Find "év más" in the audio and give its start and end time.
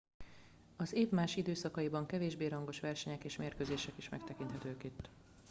0.93-1.35